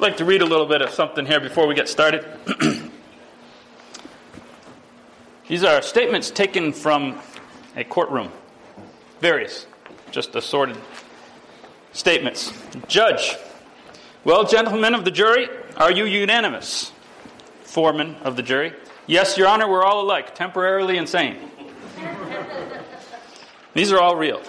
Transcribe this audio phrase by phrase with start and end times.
[0.00, 2.24] I'd like to read a little bit of something here before we get started.
[5.46, 7.20] These are statements taken from
[7.76, 8.32] a courtroom.
[9.20, 9.66] Various,
[10.10, 10.78] just assorted
[11.92, 12.50] statements.
[12.88, 13.36] Judge,
[14.24, 16.92] well, gentlemen of the jury, are you unanimous?
[17.64, 18.72] Foreman of the jury,
[19.06, 21.36] yes, Your Honor, we're all alike, temporarily insane.
[23.74, 24.40] These are all real.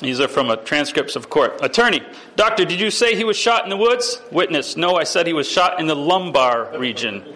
[0.00, 1.58] These are from a transcripts of court.
[1.62, 2.00] Attorney,
[2.34, 4.20] doctor, did you say he was shot in the woods?
[4.32, 7.34] Witness, no, I said he was shot in the lumbar region.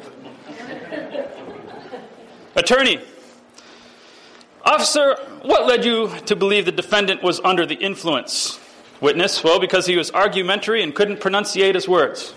[2.56, 3.00] Attorney,
[4.64, 8.58] officer, what led you to believe the defendant was under the influence?
[9.00, 12.33] Witness, well, because he was argumentary and couldn't pronunciate his words.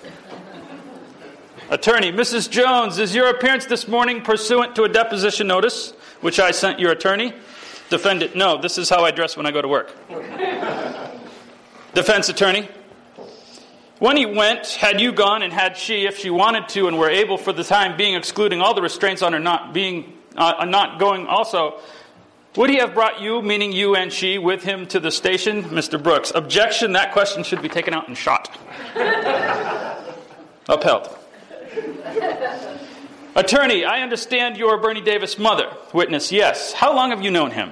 [1.70, 2.50] Attorney, Mrs.
[2.50, 6.92] Jones, is your appearance this morning pursuant to a deposition notice which I sent your
[6.92, 7.34] attorney?
[7.90, 9.96] Defendant, no, this is how I dress when I go to work.
[11.94, 12.68] Defense attorney,
[14.00, 17.10] when he went, had you gone and had she, if she wanted to and were
[17.10, 21.00] able for the time being, excluding all the restraints on her not being, uh, not
[21.00, 21.80] going also,
[22.56, 25.64] would he have brought you, meaning you and she, with him to the station?
[25.64, 26.02] Mr.
[26.02, 28.56] Brooks, objection, that question should be taken out and shot.
[30.70, 31.18] Upheld.
[33.38, 35.72] Attorney, I understand you're Bernie Davis' mother.
[35.94, 36.74] Witness, yes.
[36.74, 37.72] How long have you known him?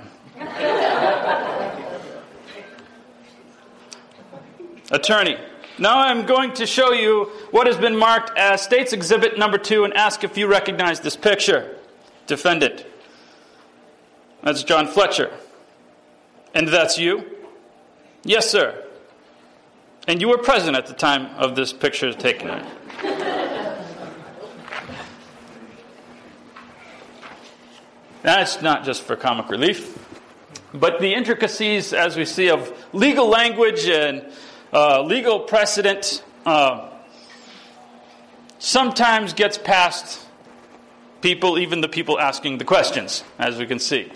[4.92, 5.38] Attorney,
[5.80, 9.86] now I'm going to show you what has been marked as State's Exhibit number two
[9.86, 11.76] and ask if you recognize this picture.
[12.28, 12.86] Defendant,
[14.44, 15.32] that's John Fletcher.
[16.54, 17.26] And that's you?
[18.24, 18.86] Yes, sir.
[20.08, 22.64] And you were present at the time of this picture taken.
[28.26, 30.04] That's not just for comic relief,
[30.74, 34.26] but the intricacies, as we see, of legal language and
[34.74, 36.90] uh, legal precedent uh,
[38.58, 40.26] sometimes gets past
[41.22, 44.12] people, even the people asking the questions, as we can see.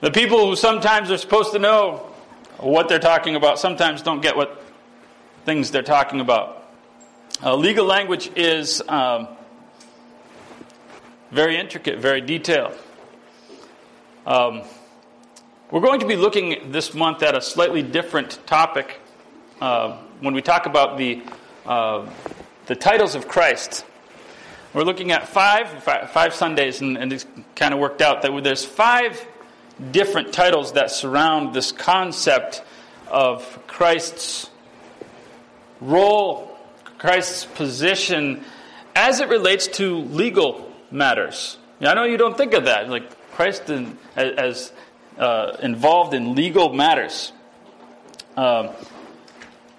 [0.00, 2.10] The people who sometimes are supposed to know
[2.58, 4.60] what they're talking about sometimes don't get what
[5.44, 6.68] things they're talking about.
[7.40, 8.82] Uh, legal language is.
[8.88, 9.28] Um,
[11.30, 12.76] very intricate, very detailed.
[14.26, 14.62] Um,
[15.70, 19.00] we're going to be looking this month at a slightly different topic
[19.60, 21.22] uh, when we talk about the,
[21.64, 22.08] uh,
[22.66, 23.84] the titles of Christ.
[24.74, 28.42] We're looking at five, five, five Sundays, and, and it's kind of worked out that
[28.42, 29.24] there's five
[29.92, 32.62] different titles that surround this concept
[33.08, 34.50] of Christ's
[35.80, 36.56] role,
[36.98, 38.44] Christ's position
[38.94, 41.58] as it relates to legal matters.
[41.80, 44.72] I know you don't think of that, like Christ in, as
[45.18, 47.32] uh, involved in legal matters.
[48.36, 48.70] Um,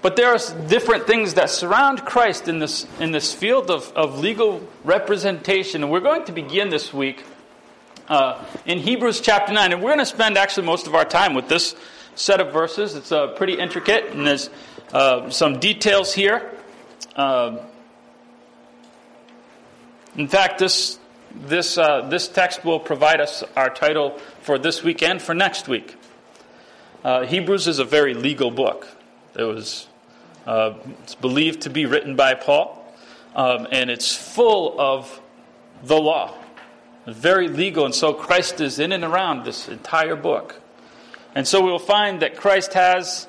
[0.01, 4.19] but there are different things that surround Christ in this, in this field of, of
[4.19, 5.83] legal representation.
[5.83, 7.23] And we're going to begin this week
[8.07, 9.73] uh, in Hebrews chapter 9.
[9.73, 11.75] And we're going to spend actually most of our time with this
[12.15, 12.95] set of verses.
[12.95, 14.49] It's uh, pretty intricate, and there's
[14.91, 16.51] uh, some details here.
[17.15, 17.57] Uh,
[20.15, 20.99] in fact, this
[21.35, 25.67] this, uh, this text will provide us our title for this week and for next
[25.67, 25.95] week.
[27.03, 28.87] Uh, Hebrews is a very legal book.
[29.35, 29.87] It was
[30.45, 32.83] uh, it's believed to be written by Paul,
[33.35, 35.21] um, and it's full of
[35.83, 36.35] the law.
[37.05, 40.59] It's very legal, and so Christ is in and around this entire book.
[41.33, 43.27] And so we will find that Christ has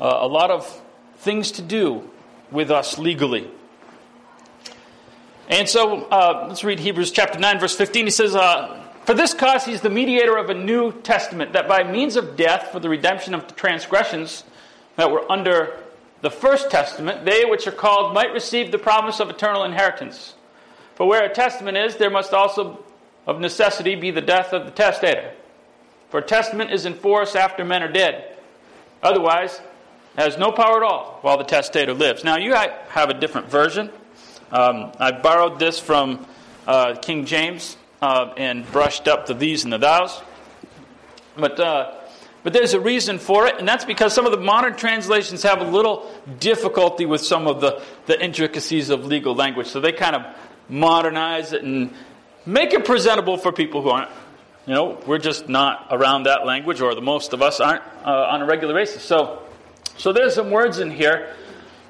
[0.00, 0.82] uh, a lot of
[1.16, 2.08] things to do
[2.50, 3.50] with us legally.
[5.48, 8.04] And so uh, let's read Hebrews chapter 9, verse 15.
[8.04, 11.66] He says, uh, For this cause he is the mediator of a new testament, that
[11.66, 14.44] by means of death for the redemption of the transgressions
[14.96, 15.78] that were under
[16.20, 20.34] the first testament, they which are called might receive the promise of eternal inheritance.
[20.96, 22.84] For where a testament is, there must also
[23.26, 25.32] of necessity be the death of the testator.
[26.10, 28.36] For a testament is in force after men are dead.
[29.02, 29.60] Otherwise,
[30.16, 32.24] has no power at all while the testator lives.
[32.24, 33.90] Now, you have a different version.
[34.50, 36.26] Um, I borrowed this from
[36.66, 40.22] uh, King James uh, and brushed up the these and the thous.
[41.36, 41.94] But, uh,
[42.42, 45.60] but there's a reason for it, and that's because some of the modern translations have
[45.60, 46.10] a little
[46.40, 49.66] difficulty with some of the, the intricacies of legal language.
[49.66, 50.22] So they kind of
[50.68, 51.92] modernize it and
[52.46, 54.10] make it presentable for people who aren't,
[54.66, 58.28] you know, we're just not around that language, or the most of us aren't uh,
[58.30, 59.02] on a regular basis.
[59.02, 59.42] So,
[59.98, 61.34] so there's some words in here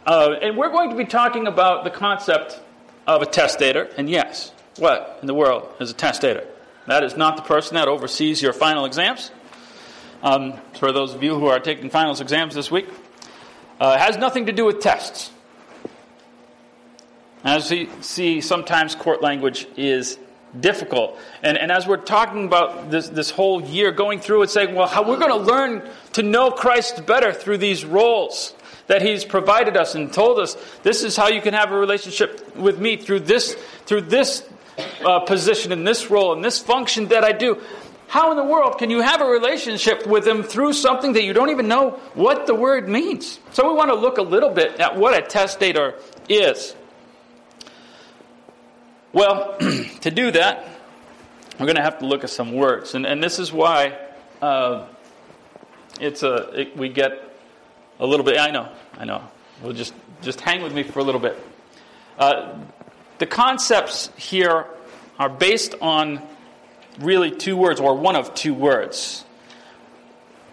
[0.08, 2.58] uh, and we're going to be talking about the concept
[3.06, 3.90] of a testator.
[3.99, 6.46] And yes, what in the world is a testator?
[6.87, 9.31] That is not the person that oversees your final exams.
[10.22, 12.88] Um, for those of you who are taking finals exams this week,
[13.78, 15.31] uh, it has nothing to do with tests.
[17.44, 20.19] As we see, sometimes court language is
[20.58, 21.19] difficult.
[21.43, 24.87] And, and as we're talking about this, this whole year, going through and saying, well,
[24.87, 28.54] how we're going to learn to know Christ better through these roles
[28.88, 32.56] that He's provided us and told us this is how you can have a relationship
[32.56, 33.55] with me through this,
[33.87, 34.46] through this
[35.05, 37.62] uh, position in this role and this function that I do.
[38.08, 41.35] How in the world can you have a relationship with Him through something that you
[41.35, 43.38] don't even know what the word means?
[43.52, 45.94] So we want to look a little bit at what a testator
[46.29, 46.75] is.
[49.12, 49.56] Well,
[50.00, 50.67] to do that,
[51.58, 52.94] we're going to have to look at some words.
[52.94, 53.99] And, and this is why
[54.40, 54.87] uh,
[56.00, 57.27] it's a, it, we get
[57.98, 58.38] a little bit.
[58.38, 59.22] I know, I know.
[59.62, 59.92] We'll just,
[60.22, 61.36] just hang with me for a little bit.
[62.18, 62.58] Uh,
[63.18, 64.66] the concepts here
[65.18, 66.22] are based on
[67.00, 69.24] really two words, or one of two words.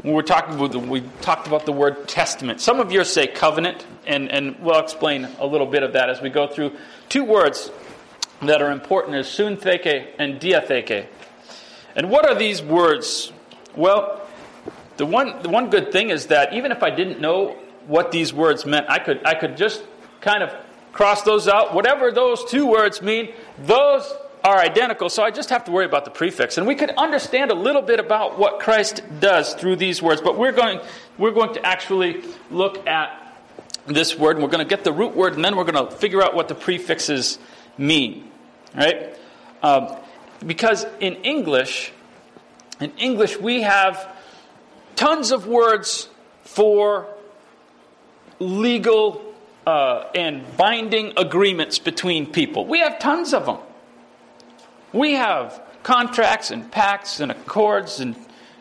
[0.01, 2.61] When we're talking about the, we talked about the word testament.
[2.61, 6.21] Some of yours say covenant, and, and we'll explain a little bit of that as
[6.21, 6.73] we go through.
[7.09, 7.71] Two words
[8.41, 11.07] that are important is suntheke and diatheke.
[11.95, 13.31] And what are these words?
[13.75, 14.24] Well,
[14.97, 17.57] the one, the one good thing is that even if I didn't know
[17.87, 19.83] what these words meant, I could, I could just
[20.21, 20.53] kind of
[20.91, 21.73] cross those out.
[21.73, 24.11] Whatever those two words mean, those
[24.43, 26.57] are identical, so I just have to worry about the prefix.
[26.57, 30.37] And we could understand a little bit about what Christ does through these words, but
[30.37, 30.79] we're going,
[31.17, 33.21] we're going to actually look at
[33.87, 35.91] this word, and we're going to get the root word, and then we're going to
[35.95, 37.39] figure out what the prefixes
[37.77, 38.31] mean.
[38.75, 39.17] Right?
[39.63, 39.95] Um,
[40.45, 41.91] because in English,
[42.79, 44.14] in English, we have
[44.95, 46.09] tons of words
[46.43, 47.07] for
[48.39, 49.21] legal
[49.65, 52.65] uh, and binding agreements between people.
[52.65, 53.57] We have tons of them.
[54.93, 58.15] We have contracts and pacts and accords and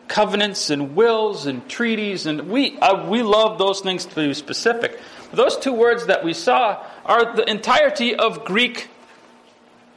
[0.07, 4.99] covenants and wills and treaties, and we, uh, we love those things to be specific.
[5.31, 8.89] Those two words that we saw are the entirety of Greek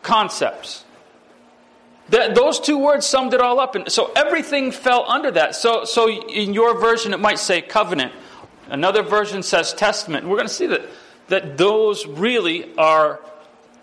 [0.03, 0.85] concepts.
[2.11, 3.75] That, those two words summed it all up.
[3.75, 5.55] And so everything fell under that.
[5.55, 8.13] So, so in your version, it might say covenant.
[8.69, 10.27] Another version says testament.
[10.27, 10.83] we're going to see that,
[11.29, 13.21] that those really are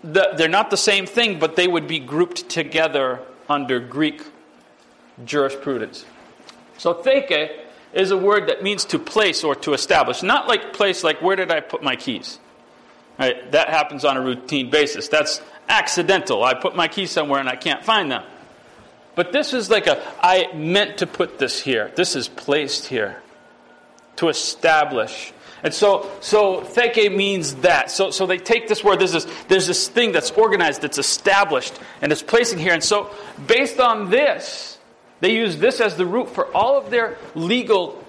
[0.02, 4.22] they're not the same thing, but they would be grouped together under Greek
[5.24, 6.04] jurisprudence.
[6.78, 7.60] So theke
[7.92, 10.22] is a word that means to place or to establish.
[10.22, 12.38] Not like place like where did I put my keys?
[13.18, 13.50] Right?
[13.52, 15.08] That happens on a routine basis.
[15.08, 16.44] That's accidental.
[16.44, 18.24] I put my keys somewhere and I can't find them.
[19.14, 21.90] But this is like a I meant to put this here.
[21.96, 23.22] This is placed here
[24.16, 25.32] to establish
[25.62, 27.90] and so, so theke means that.
[27.90, 31.78] So, so they take this word, there's this, there's this thing that's organized, that's established,
[32.00, 32.72] and it's placing here.
[32.72, 33.10] And so,
[33.46, 34.78] based on this,
[35.20, 38.04] they use this as the root for all of their legal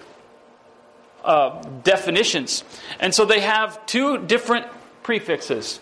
[1.24, 2.64] uh, definitions.
[3.00, 4.68] And so they have two different
[5.04, 5.80] prefixes.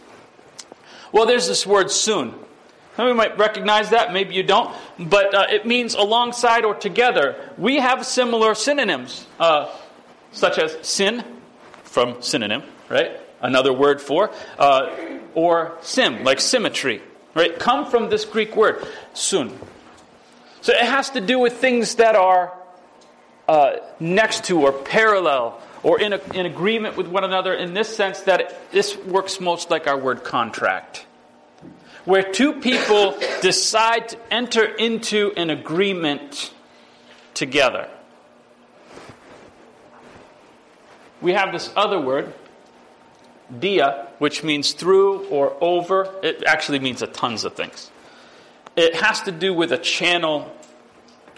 [1.12, 2.34] Well, there's this word soon.
[2.96, 6.74] Some of you might recognize that, maybe you don't, but uh, it means alongside or
[6.76, 7.36] together.
[7.58, 9.70] We have similar synonyms, uh,
[10.32, 11.24] such as sin,
[11.84, 13.20] from synonym, right?
[13.42, 14.90] Another word for, uh,
[15.34, 17.02] or sim, like symmetry,
[17.34, 17.58] right?
[17.58, 19.58] Come from this Greek word, sun.
[20.62, 22.54] So it has to do with things that are
[23.48, 27.96] uh, next to or parallel or in, a, in agreement with one another in this
[27.96, 31.06] sense that it, this works most like our word contract.
[32.04, 36.52] Where two people decide to enter into an agreement
[37.34, 37.88] together.
[41.26, 42.34] we have this other word,
[43.58, 46.14] dia, which means through or over.
[46.22, 47.90] It actually means a tons of things.
[48.76, 50.55] It has to do with a channel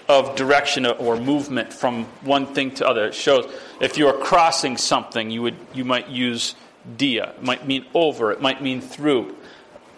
[0.08, 3.08] of direction or movement from one thing to other.
[3.08, 6.56] It shows if you are crossing something, you would you might use
[6.96, 7.34] dia.
[7.38, 8.32] It might mean over.
[8.32, 9.36] It might mean through.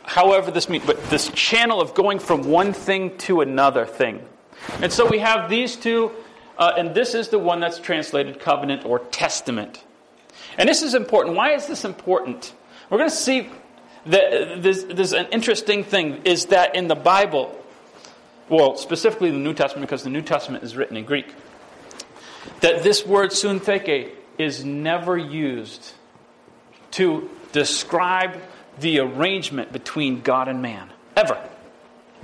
[0.04, 4.26] However, this means, but this channel of going from one thing to another thing.
[4.82, 6.12] And so we have these two
[6.60, 9.82] uh, and this is the one that's translated covenant or testament.
[10.58, 11.38] And this is important.
[11.38, 12.54] Why is this important?
[12.90, 13.50] We're going to see
[14.08, 17.58] that this, this an interesting thing is that in the Bible,
[18.50, 21.34] well, specifically the New Testament, because the New Testament is written in Greek,
[22.62, 25.94] that this word suntheke is never used
[26.92, 28.42] to describe
[28.80, 30.90] the arrangement between God and man.
[31.16, 31.40] Ever.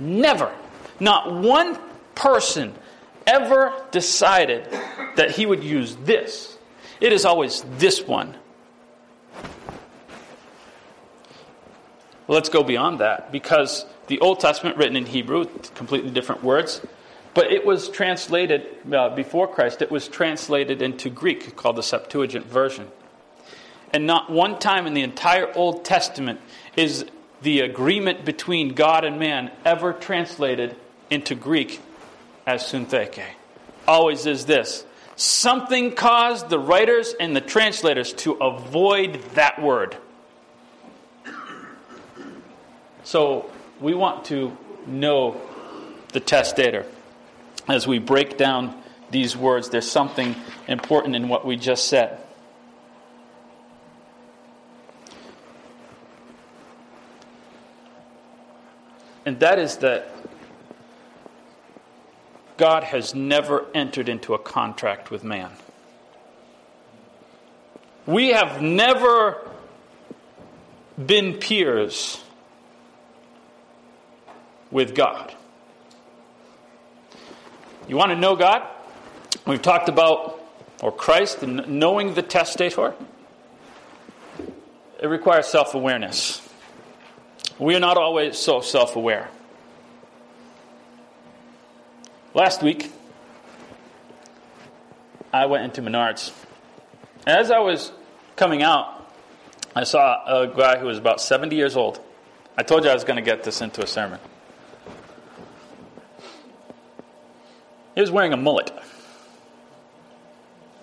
[0.00, 0.52] Never.
[0.98, 1.78] Not one
[2.14, 2.74] person
[3.26, 4.68] ever decided
[5.16, 6.56] that he would use this,
[7.00, 8.36] it is always this one.
[12.28, 16.80] Let's go beyond that because the Old Testament, written in Hebrew, completely different words,
[17.34, 22.46] but it was translated uh, before Christ, it was translated into Greek called the Septuagint
[22.46, 22.88] version.
[23.92, 26.40] And not one time in the entire Old Testament
[26.76, 27.04] is
[27.42, 30.76] the agreement between God and man ever translated
[31.10, 31.80] into Greek
[32.46, 33.22] as syntheke.
[33.86, 34.84] Always is this.
[35.16, 39.96] Something caused the writers and the translators to avoid that word.
[43.04, 44.56] So we want to
[44.86, 45.40] know
[46.12, 46.86] the testator.
[47.68, 48.80] As we break down
[49.10, 50.34] these words, there's something
[50.68, 52.20] important in what we just said.
[59.24, 60.12] And that is that
[62.56, 65.50] God has never entered into a contract with man.
[68.06, 69.50] We have never
[71.04, 72.22] been peers
[74.76, 75.34] with God.
[77.88, 78.62] You want to know God?
[79.46, 80.38] We've talked about,
[80.82, 82.94] or Christ, and knowing the testator.
[85.00, 86.46] It requires self awareness.
[87.58, 89.30] We are not always so self aware.
[92.34, 92.92] Last week,
[95.32, 96.34] I went into Menards.
[97.26, 97.92] As I was
[98.36, 99.10] coming out,
[99.74, 101.98] I saw a guy who was about 70 years old.
[102.58, 104.20] I told you I was going to get this into a sermon.
[107.96, 108.70] He was wearing a mullet.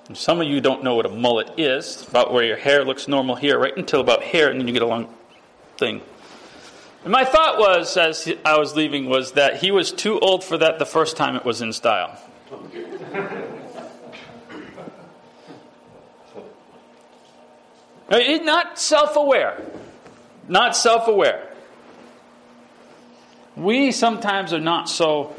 [0.07, 3.07] And some of you don't know what a mullet is, about where your hair looks
[3.07, 5.13] normal here, right until about here, and then you get a long
[5.77, 6.01] thing.
[7.03, 10.57] And my thought was, as I was leaving, was that he was too old for
[10.57, 12.19] that the first time it was in style.
[18.39, 19.61] not self aware.
[20.47, 21.47] Not self aware.
[23.55, 25.35] We sometimes are not so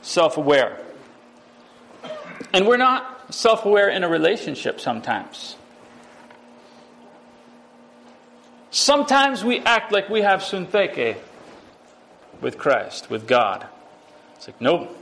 [0.00, 0.80] self aware.
[2.52, 5.56] And we're not self aware in a relationship sometimes.
[8.70, 11.16] Sometimes we act like we have syntheke
[12.40, 13.66] with Christ, with God.
[14.36, 14.96] It's like, nope.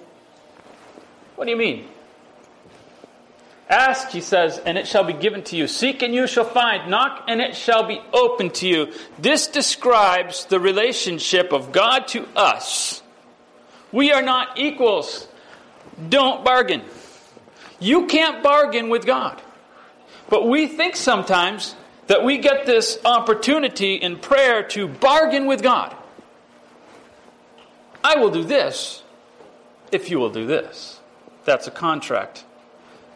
[1.37, 1.87] What do you mean?
[3.69, 5.69] Ask, he says, and it shall be given to you.
[5.69, 6.91] Seek and you shall find.
[6.91, 8.93] Knock and it shall be open to you.
[9.19, 13.03] This describes the relationship of God to us.
[13.93, 15.29] We are not equals.
[16.09, 16.83] Don't bargain.
[17.81, 19.41] You can't bargain with God.
[20.29, 21.75] But we think sometimes
[22.07, 25.95] that we get this opportunity in prayer to bargain with God.
[28.03, 29.03] I will do this
[29.93, 31.01] if you will do this.
[31.45, 32.45] That's a contract.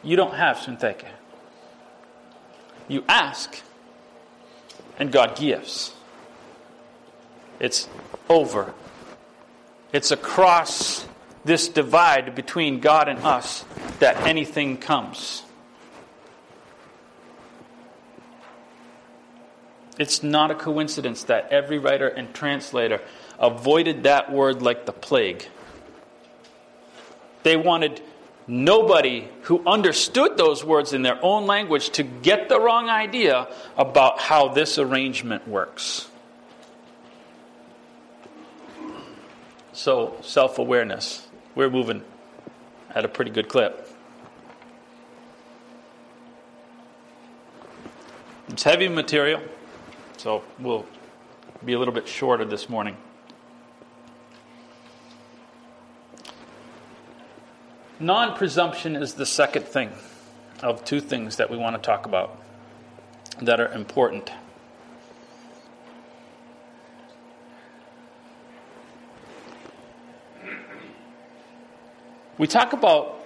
[0.02, 1.06] You don't have syntheke.
[2.88, 3.62] You ask,
[4.98, 5.94] and God gives.
[7.60, 7.88] It's
[8.28, 8.74] over.
[9.92, 11.06] It's across
[11.44, 13.64] this divide between God and us
[13.98, 15.42] that anything comes.
[19.98, 23.00] It's not a coincidence that every writer and translator
[23.38, 25.46] avoided that word like the plague.
[27.42, 28.00] They wanted
[28.46, 34.20] nobody who understood those words in their own language to get the wrong idea about
[34.20, 36.08] how this arrangement works.
[39.72, 41.26] So, self awareness.
[41.54, 42.02] We're moving
[42.94, 43.88] at a pretty good clip.
[48.48, 49.42] It's heavy material.
[50.16, 50.86] So we'll
[51.64, 52.96] be a little bit shorter this morning.
[57.98, 59.90] Non presumption is the second thing
[60.62, 62.40] of two things that we want to talk about
[63.40, 64.30] that are important.
[72.42, 73.24] We talk about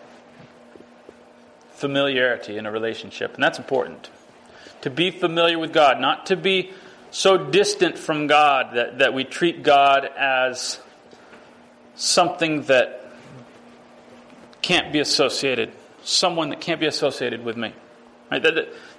[1.71, 4.11] familiarity in a relationship, and that's important.
[4.83, 6.73] To be familiar with God, not to be
[7.11, 10.81] so distant from God that, that we treat God as
[11.95, 13.11] something that
[14.61, 15.73] can't be associated,
[16.05, 17.73] someone that can't be associated with me.
[18.31, 18.43] Right?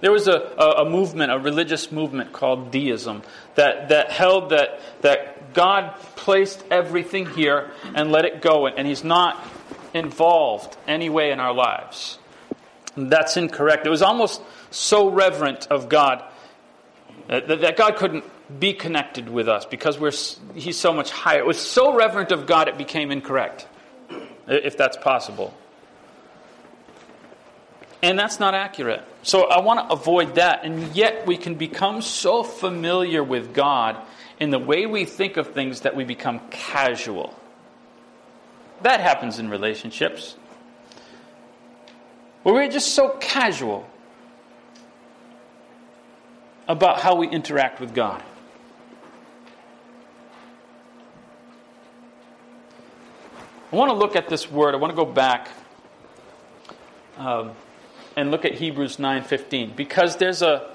[0.01, 3.21] There was a, a movement, a religious movement called deism,
[3.53, 9.03] that, that held that, that God placed everything here and let it go, and He's
[9.03, 9.47] not
[9.93, 12.19] involved anyway in our lives.
[12.95, 13.85] That's incorrect.
[13.85, 14.41] It was almost
[14.71, 16.23] so reverent of God
[17.29, 18.23] uh, that, that God couldn't
[18.59, 20.13] be connected with us because we're,
[20.55, 21.39] He's so much higher.
[21.39, 23.67] It was so reverent of God it became incorrect,
[24.47, 25.53] if that's possible.
[28.01, 29.03] And that's not accurate.
[29.23, 30.63] So I want to avoid that.
[30.63, 33.97] And yet we can become so familiar with God
[34.39, 37.33] in the way we think of things that we become casual.
[38.81, 40.35] That happens in relationships.
[42.43, 43.89] Where we're just so casual
[46.67, 48.23] about how we interact with God.
[53.71, 54.73] I want to look at this word.
[54.75, 55.49] I want to go back
[57.17, 57.51] um,
[58.15, 60.71] and look at Hebrews 9:15 because there's a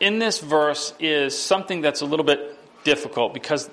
[0.00, 3.70] in this verse is something that's a little bit difficult because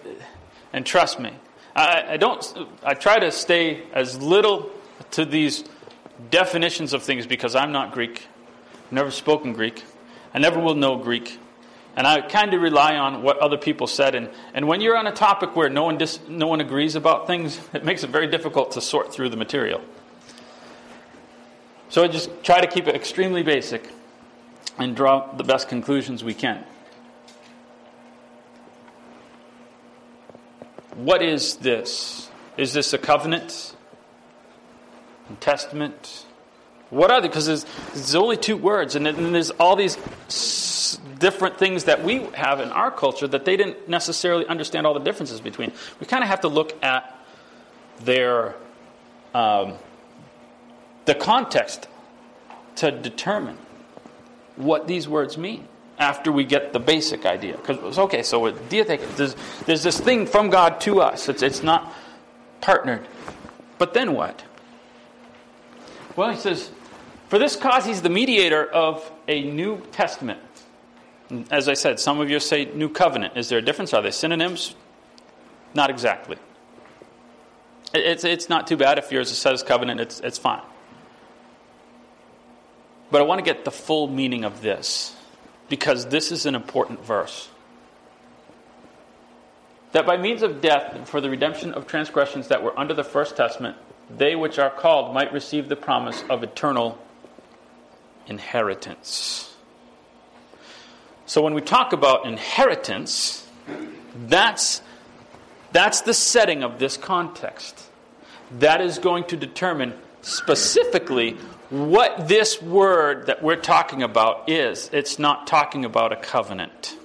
[0.71, 1.33] and trust me,
[1.77, 4.71] I, I don't I try to stay as little
[5.11, 5.63] to these
[6.31, 8.27] definitions of things because I'm not Greek.
[8.85, 9.83] I've never spoken Greek.
[10.33, 11.39] I never will know Greek.
[11.95, 14.15] And I kind of rely on what other people said.
[14.15, 17.25] And, and when you're on a topic where no one, dis, no one agrees about
[17.27, 19.81] things, it makes it very difficult to sort through the material.
[21.89, 23.89] So I just try to keep it extremely basic
[24.77, 26.63] and draw the best conclusions we can.
[30.97, 32.27] What is this?
[32.57, 33.75] Is this a covenant?
[35.29, 36.25] A testament?
[36.89, 37.27] What are they?
[37.27, 39.95] Because there's, there's only two words, and then there's all these
[41.19, 44.99] different things that we have in our culture that they didn't necessarily understand all the
[44.99, 45.71] differences between.
[45.99, 47.15] We kind of have to look at
[47.99, 48.55] their
[49.35, 49.75] um,
[51.05, 51.87] the context
[52.77, 53.57] to determine
[54.55, 55.67] what these words mean
[55.99, 57.57] after we get the basic idea.
[57.57, 59.35] Because okay, so with there's,
[59.65, 61.29] there's this thing from God to us.
[61.29, 61.93] It's it's not
[62.61, 63.07] partnered.
[63.77, 64.43] But then what?
[66.15, 66.71] Well, he says,
[67.29, 70.39] for this cause he's the mediator of a new testament
[71.51, 73.35] as I said, some of you say new covenant.
[73.35, 73.93] Is there a difference?
[73.93, 74.75] Are they synonyms?
[75.73, 76.37] Not exactly.
[77.93, 80.61] It's, it's not too bad if yours says covenant, it's, it's fine.
[83.11, 85.15] But I want to get the full meaning of this
[85.69, 87.49] because this is an important verse.
[89.93, 93.37] That by means of death, for the redemption of transgressions that were under the first
[93.37, 93.77] testament,
[94.09, 96.97] they which are called might receive the promise of eternal
[98.27, 99.55] inheritance.
[101.25, 103.45] So when we talk about inheritance,
[104.27, 104.81] that's,
[105.71, 107.83] that's the setting of this context.
[108.59, 111.37] That is going to determine specifically
[111.69, 114.89] what this word that we're talking about is.
[114.93, 116.97] It's not talking about a covenant.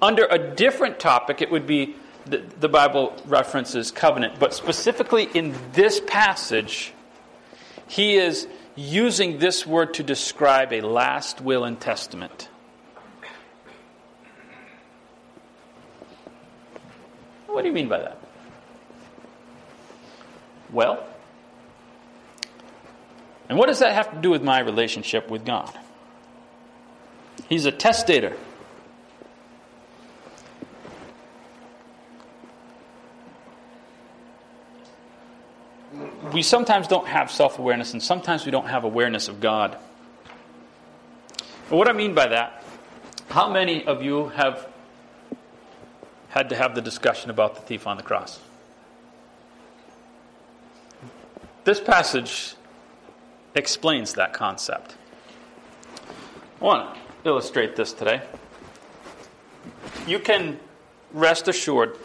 [0.00, 5.54] Under a different topic, it would be the, the Bible references covenant, but specifically in
[5.72, 6.92] this passage,
[7.86, 12.48] he is using this word to describe a last will and testament.
[17.46, 18.18] What do you mean by that?
[20.70, 21.07] Well,
[23.48, 25.72] and what does that have to do with my relationship with God?
[27.48, 28.36] He's a testator.
[36.32, 39.76] we sometimes don't have self awareness, and sometimes we don't have awareness of God.
[41.68, 42.62] what I mean by that,
[43.28, 44.68] how many of you have
[46.28, 48.38] had to have the discussion about the thief on the cross?
[51.64, 52.54] This passage
[53.54, 54.96] explains that concept.
[56.60, 58.22] I want to illustrate this today.
[60.06, 60.58] You can
[61.12, 61.96] rest assured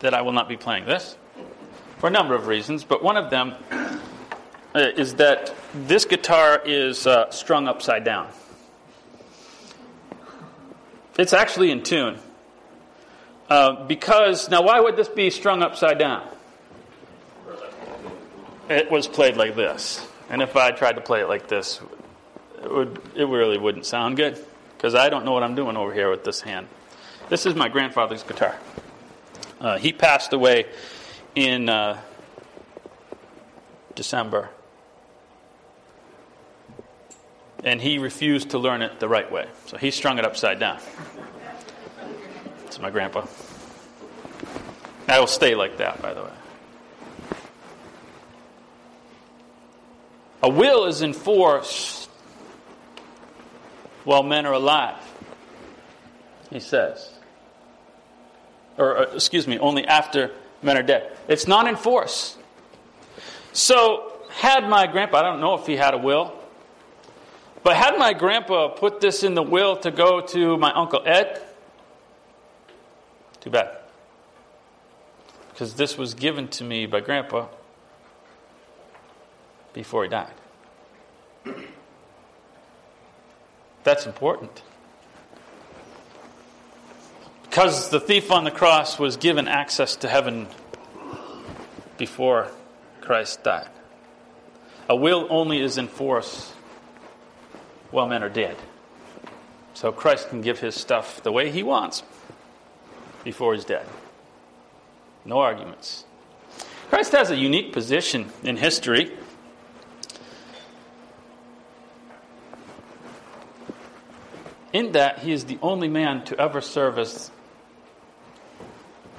[0.00, 1.16] that I will not be playing this
[1.98, 3.54] for a number of reasons, but one of them
[4.74, 8.28] uh, is that this guitar is uh, strung upside down.
[11.18, 12.18] It's actually in tune.
[13.48, 16.26] Uh, because, now, why would this be strung upside down?
[18.70, 20.06] It was played like this.
[20.30, 21.80] And if I tried to play it like this,
[22.62, 24.38] it, would, it really wouldn't sound good.
[24.76, 26.66] Because I don't know what I'm doing over here with this hand.
[27.28, 28.56] This is my grandfather's guitar.
[29.60, 30.66] Uh, he passed away
[31.34, 32.00] in uh,
[33.94, 34.50] December.
[37.64, 39.46] And he refused to learn it the right way.
[39.66, 40.80] So he strung it upside down.
[42.66, 43.26] It's my grandpa.
[45.06, 46.32] I will stay like that, by the way.
[50.42, 52.10] A will is enforced
[54.04, 54.96] while men are alive,
[56.50, 57.10] he says.
[58.76, 61.16] Or, uh, excuse me, only after men are dead.
[61.28, 62.36] It's not in force.
[63.52, 66.32] So, had my grandpa, I don't know if he had a will,
[67.62, 71.40] but had my grandpa put this in the will to go to my Uncle Ed,
[73.40, 73.76] too bad.
[75.50, 77.46] Because this was given to me by grandpa
[79.72, 80.32] before he died.
[83.84, 84.62] That's important.
[87.42, 90.46] Because the thief on the cross was given access to heaven
[91.98, 92.48] before
[93.00, 93.68] Christ died.
[94.88, 96.52] A will only is in force
[97.90, 98.56] while men are dead.
[99.74, 102.02] So Christ can give his stuff the way he wants
[103.24, 103.86] before he's dead.
[105.24, 106.04] No arguments.
[106.88, 109.12] Christ has a unique position in history.
[114.72, 117.30] In that he is the only man to ever serve as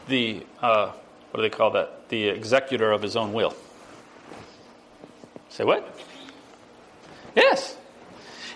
[0.07, 0.87] the, uh,
[1.31, 2.09] what do they call that?
[2.09, 3.55] The executor of his own will.
[5.49, 5.99] Say what?
[7.35, 7.77] Yes.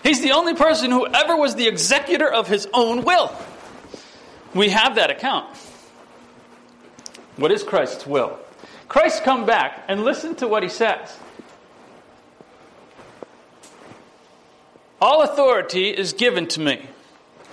[0.02, 3.32] He's the only person who ever was the executor of his own will.
[4.54, 5.56] We have that account.
[7.36, 8.38] What is Christ's will?
[8.88, 11.16] Christ come back and listen to what he says.
[15.00, 16.86] All authority is given to me.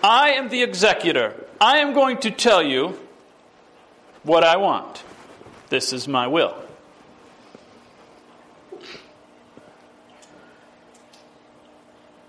[0.04, 1.46] I am the executor.
[1.62, 3.00] I am going to tell you
[4.24, 5.04] what I want.
[5.70, 6.56] This is my will.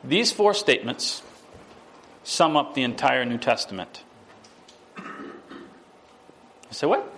[0.04, 1.22] These four statements
[2.22, 4.04] sum up the entire New Testament.
[4.98, 5.04] You
[6.70, 7.10] say, what?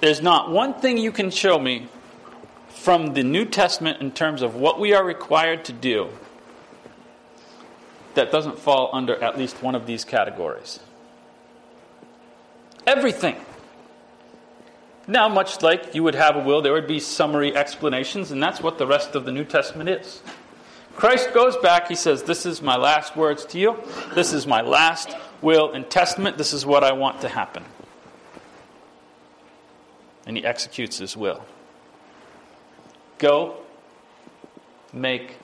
[0.00, 1.88] There's not one thing you can show me
[2.68, 6.10] from the New Testament in terms of what we are required to do
[8.18, 10.80] that doesn't fall under at least one of these categories.
[12.84, 13.36] Everything.
[15.06, 18.60] Now, much like you would have a will, there would be summary explanations, and that's
[18.60, 20.20] what the rest of the New Testament is.
[20.96, 23.76] Christ goes back, he says, This is my last words to you.
[24.16, 26.36] This is my last will and testament.
[26.36, 27.64] This is what I want to happen.
[30.26, 31.44] And he executes his will.
[33.18, 33.58] Go,
[34.92, 35.36] make,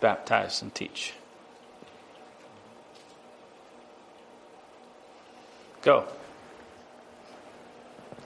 [0.00, 1.14] baptize, and teach.
[5.84, 6.08] Go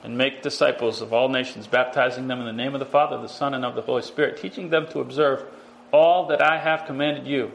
[0.02, 3.28] and make disciples of all nations, baptizing them in the name of the Father, the
[3.28, 5.44] Son, and of the Holy Spirit, teaching them to observe
[5.92, 7.52] all that I have commanded you.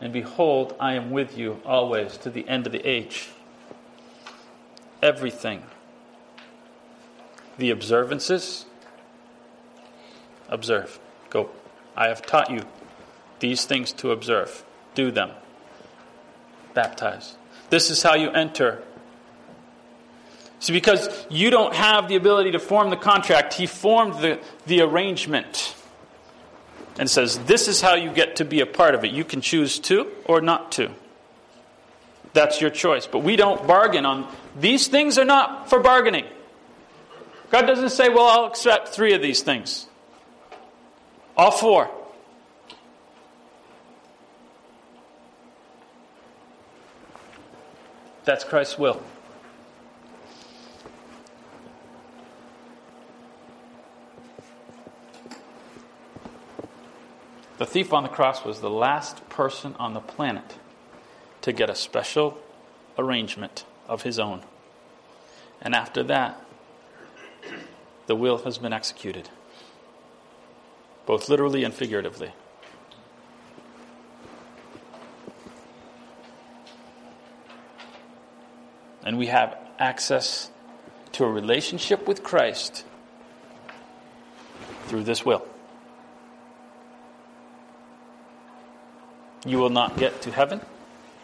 [0.00, 3.30] And behold, I am with you always to the end of the age.
[5.02, 5.62] Everything.
[7.56, 8.66] The observances,
[10.48, 11.00] observe.
[11.30, 11.50] Go.
[11.96, 12.62] I have taught you
[13.40, 14.64] these things to observe.
[14.94, 15.30] Do them.
[16.74, 17.36] Baptize.
[17.70, 18.82] This is how you enter.
[20.60, 24.80] See, because you don't have the ability to form the contract, he formed the, the
[24.80, 25.76] arrangement
[26.98, 29.12] and says, This is how you get to be a part of it.
[29.12, 30.90] You can choose to or not to.
[32.32, 33.06] That's your choice.
[33.06, 36.24] But we don't bargain on these things are not for bargaining.
[37.50, 39.86] God doesn't say, Well, I'll accept three of these things.
[41.36, 41.88] All four.
[48.24, 49.02] That's Christ's will.
[57.58, 60.54] The thief on the cross was the last person on the planet
[61.42, 62.38] to get a special
[62.96, 64.42] arrangement of his own.
[65.60, 66.40] And after that,
[68.06, 69.28] the will has been executed,
[71.04, 72.32] both literally and figuratively.
[79.02, 80.50] And we have access
[81.12, 82.84] to a relationship with Christ
[84.86, 85.47] through this will.
[89.48, 90.60] You will not get to heaven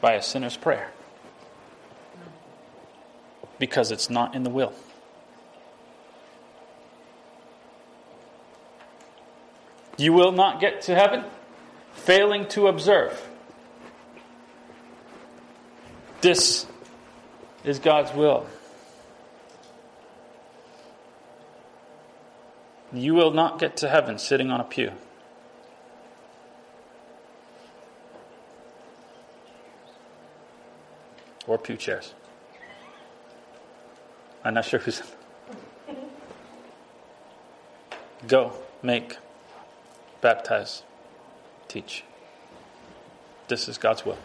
[0.01, 0.91] by a sinner's prayer
[3.59, 4.73] because it's not in the will.
[9.99, 11.23] You will not get to heaven
[11.93, 13.29] failing to observe.
[16.23, 16.65] This
[17.63, 18.47] is God's will.
[22.91, 24.93] You will not get to heaven sitting on a pew.
[31.47, 32.15] Or pew chairs.
[34.45, 35.03] I'm not sure who's.
[38.27, 38.53] Go,
[38.83, 39.19] make,
[40.21, 40.83] baptize,
[41.69, 42.05] teach.
[43.49, 44.19] This is God's will.